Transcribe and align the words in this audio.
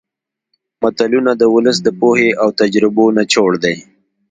متلونه 0.81 1.31
د 1.37 1.43
ولس 1.55 1.77
د 1.83 1.87
پوهې 1.99 2.29
او 2.41 2.47
تجربو 2.61 3.05
نچوړ 3.17 3.51
دي 3.63 3.75